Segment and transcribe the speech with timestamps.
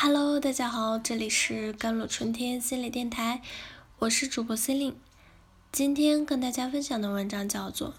[0.00, 3.42] Hello，大家好，这里是甘露春天心理电台，
[3.98, 4.96] 我是主播 c e l i n e
[5.72, 7.88] 今天跟大家分享的文章叫做《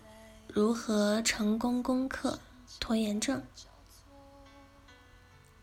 [0.48, 2.40] 如何成功攻克
[2.80, 3.40] 拖延症》。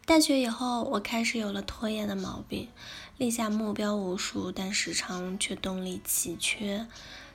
[0.05, 2.69] 大学以后，我开始有了拖延的毛病，
[3.17, 6.87] 立下目标无数，但时常却动力奇缺，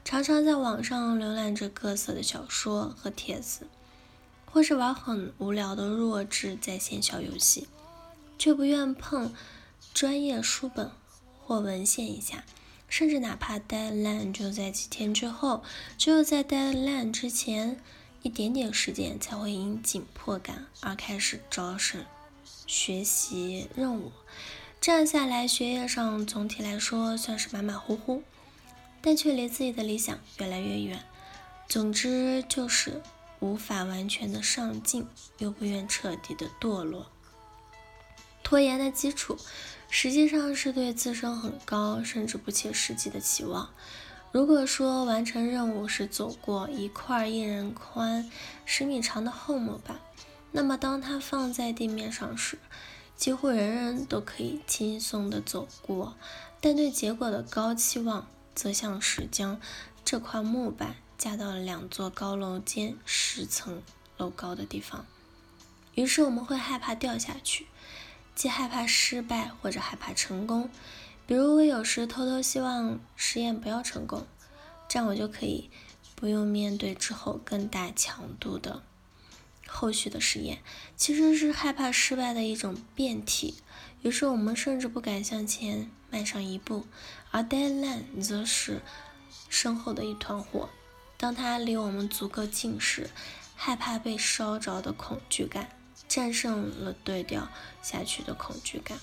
[0.06, 3.66] 常常在网上浏览着各色的小说和帖子，
[4.46, 7.68] 或是玩很无聊的弱智在线小游戏。
[8.42, 9.36] 却不愿碰
[9.94, 10.90] 专业书本
[11.44, 12.44] 或文献一下，
[12.90, 15.62] 甚至哪怕 deadline 就在几天之后，
[15.96, 17.80] 只有在 deadline 之前
[18.24, 22.04] 一点点时间，才会因紧迫感而开始招生
[22.66, 24.12] 学习任务。
[24.80, 28.24] 这样下来，学业上总体来说算是马马虎虎，
[29.04, 31.04] 但却离自己的理想越来越远。
[31.68, 33.04] 总之就是
[33.40, 35.06] 无法完全的上进，
[35.38, 37.06] 又不愿彻底的堕落。
[38.52, 39.38] 拖延的基础，
[39.90, 43.70] 实际上是对自身很高甚至不切实际的期望。
[44.34, 48.30] 如果说完成任务是走过一块一人宽、
[48.66, 50.02] 十米长的厚木板，
[50.52, 52.60] 那么当它放在地面上时，
[53.16, 56.18] 几乎人人都可以轻松地走过。
[56.60, 59.62] 但对结果的高期望，则像是将
[60.04, 63.82] 这块木板架到了两座高楼间十层
[64.18, 65.06] 楼高的地方，
[65.96, 67.68] 于是我们会害怕掉下去。
[68.34, 70.70] 既害怕失败或者害怕成功，
[71.28, 74.26] 比如我有时偷偷希望实验不要成功，
[74.88, 75.70] 这样我就可以
[76.16, 78.82] 不用面对之后更大强度的
[79.68, 80.64] 后续的实验。
[80.96, 83.56] 其实是害怕失败的一种变体，
[84.02, 86.86] 于是我们甚至不敢向前迈上一步。
[87.32, 88.82] 而 deadline 则是
[89.50, 90.70] 身后的一团火，
[91.18, 93.10] 当它离我们足够近时，
[93.56, 95.70] 害怕被烧着的恐惧感。
[96.12, 97.48] 战胜了对掉
[97.82, 99.00] 下去的恐惧感，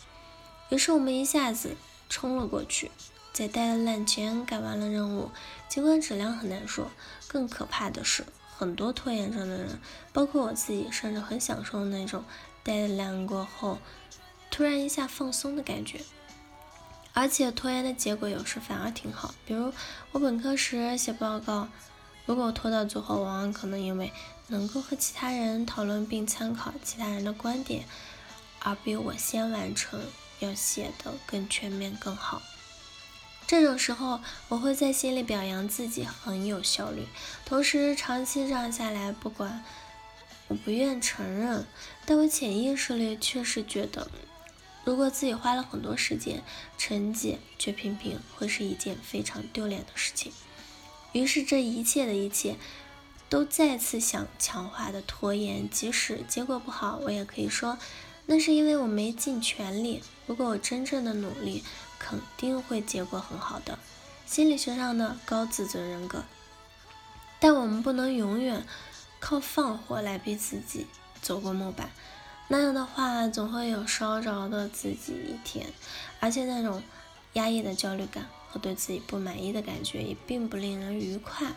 [0.68, 1.74] 于是我们一下子
[2.10, 2.90] 冲了过去，
[3.32, 5.30] 在 deadline 前赶完了任务。
[5.70, 6.90] 尽管质量很难说，
[7.26, 8.26] 更可怕的是，
[8.58, 9.80] 很多拖延症的人，
[10.12, 12.22] 包括我自己，甚至很享受那种
[12.62, 13.78] deadline 过后
[14.50, 16.02] 突然一下放松的感觉。
[17.14, 19.72] 而且拖延的结果有时反而挺好，比如
[20.12, 21.68] 我本科时写报告。
[22.28, 24.12] 如果拖到最后，往往可能因为
[24.48, 27.86] 能够和其他人讨论并参考其他人的观点，
[28.58, 29.98] 而比我先完成
[30.40, 32.42] 要写的更全面更好。
[33.46, 37.06] 这种时候，我会在心里表扬自己很有效率。
[37.46, 39.64] 同时，长期这样下来，不管
[40.48, 41.66] 我不愿承认，
[42.04, 44.10] 但我潜意识里确实觉得，
[44.84, 46.42] 如果自己花了很多时间，
[46.76, 50.30] 成绩却平平，会是一件非常丢脸的事情。
[51.18, 52.56] 于是，这一切的一切，
[53.28, 55.68] 都再次想强化的拖延。
[55.68, 57.76] 即使结果不好，我也可以说，
[58.26, 60.02] 那是因为我没尽全力。
[60.26, 61.64] 如果我真正的努力，
[61.98, 63.78] 肯定会结果很好的。
[64.26, 66.24] 心理学上的高自尊人格。
[67.40, 68.66] 但我们不能永远
[69.20, 70.86] 靠放火来逼自己
[71.22, 71.90] 走过木板，
[72.48, 75.72] 那样的话，总会有烧着的自己一天，
[76.20, 76.82] 而且那种
[77.34, 78.26] 压抑的焦虑感。
[78.50, 81.52] 和对自己不满意的感觉也并不令人愉快，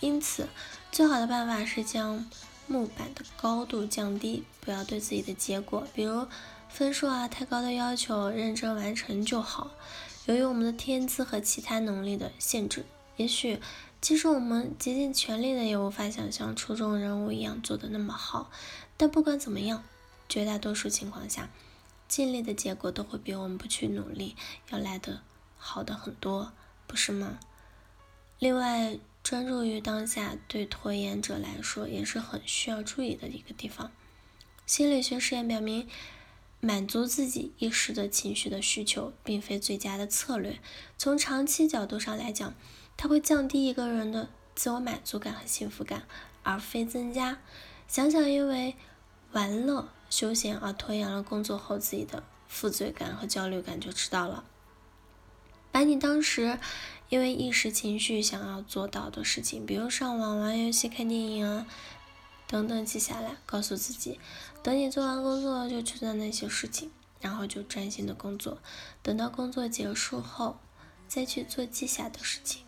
[0.00, 0.48] 因此，
[0.92, 2.28] 最好的办法是将
[2.66, 6.26] 木板的高度降低，不要对自己的结果，比如
[6.68, 9.70] 分数啊太高的要求，认真完成就好。
[10.26, 13.60] 由于我们的天资和其他能力的限制，也许
[14.00, 18.50] 即使我们竭尽全力的，也无法想象初中人物一样做的那么好。
[18.96, 19.84] 但不管怎么样，
[20.28, 21.50] 绝大多数情况下，
[22.08, 24.36] 尽力的结果都会比我们不去努力
[24.70, 25.20] 要来的。
[25.66, 26.52] 好的很多，
[26.86, 27.38] 不是吗？
[28.38, 33.90] 另外，专注于当下对拖延者来说也是很需要注意的一个地方。
[34.66, 35.88] 心理学实验表明，
[36.60, 40.60] 满足自己一时的情绪的需求并非最佳的策略。
[40.98, 42.52] 从长期角度上来讲，
[42.98, 46.02] 它会降低一个人的自我满足感和幸福感，
[46.42, 47.38] 而非增加。
[47.88, 48.76] 想想因为
[49.32, 54.44] 玩乐休闲而拖延了工作后自己的负罪感和焦虑感，就知道了。
[55.74, 56.56] 把你当时
[57.08, 61.66] 因为一时情绪想要做到的事情，比如上网、玩游戏、看电影啊
[62.46, 64.20] 等等记下来，告诉自己，
[64.62, 68.58] 等你做完工作就去做那些事情，然后就专心的工作，
[69.02, 70.60] 等到工作结束后
[71.08, 72.62] 再去做记下的事情。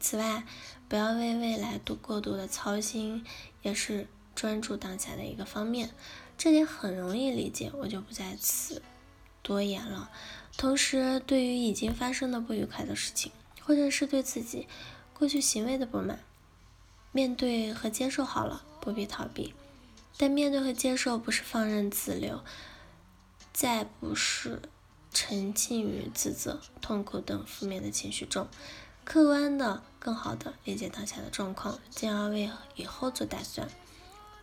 [0.00, 0.46] 此外，
[0.88, 3.26] 不要为未来度过度的操心，
[3.60, 5.90] 也是专注当下的一个方面。
[6.38, 8.80] 这点很容易理解，我就不在此
[9.42, 10.10] 多言了。
[10.58, 13.30] 同时，对于已经发生的不愉快的事情，
[13.62, 14.66] 或者是对自己
[15.14, 16.18] 过去行为的不满，
[17.12, 19.54] 面对和接受好了，不必逃避。
[20.16, 22.42] 但面对和接受不是放任自流，
[23.52, 24.60] 再不是
[25.14, 28.48] 沉浸于自责、痛苦等负面的情绪中，
[29.04, 33.68] 客观的、更好的理解当下的状况，进而为以后做打算。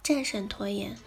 [0.02, 0.98] 战胜拖延，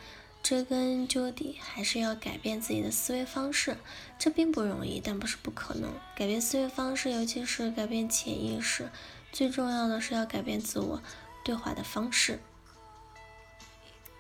[0.48, 3.76] 追根究底，还是要改变自己的思维方式。
[4.18, 5.92] 这并不容易，但不是不可能。
[6.16, 8.90] 改变思维方式，尤其是改变潜意识，
[9.30, 11.02] 最重要的是要改变自我
[11.44, 12.40] 对话的方式。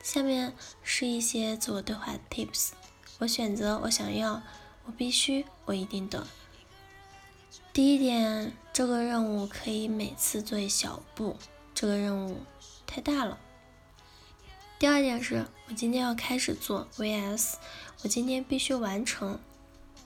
[0.02, 0.52] 下面
[0.82, 2.72] 是一些自我对话 tips。
[3.20, 4.42] 我选择，我想要，
[4.84, 6.26] 我必须，我一定得。
[7.72, 11.38] 第一点，这个任务可以每次做一小步，
[11.74, 12.42] 这个任务
[12.86, 13.38] 太大了。
[14.78, 17.54] 第二点是我今天要开始做 vs
[18.02, 19.40] 我今天必须完成。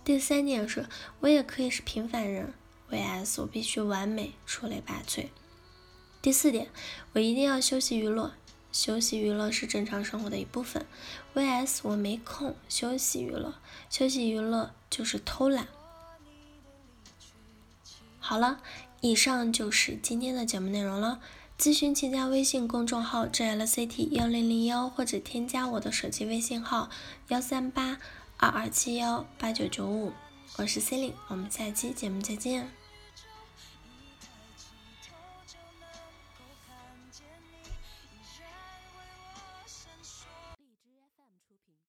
[0.02, 0.88] 第三点是
[1.20, 2.54] 我也可以是平凡人
[2.90, 5.26] vs 我必须完美出类拔萃。
[6.22, 6.68] 第四点，
[7.12, 8.32] 我一定要休息娱乐。
[8.72, 10.86] 休息娱乐是正常生活的一部分。
[11.34, 11.82] V.S.
[11.84, 13.56] 我没空休息娱乐，
[13.90, 15.68] 休息娱乐就是偷懒。
[18.18, 18.62] 好了，
[19.02, 21.20] 以上就是今天的节目内容了。
[21.62, 26.90] 咨询请加微信公众号 JLCT 幺零零幺，或者添加我的手机微信号
[27.28, 27.98] 幺三八
[28.36, 30.12] 二二七幺八九九五。
[30.56, 32.81] 我是 c e l i n e 我们下期节目再见。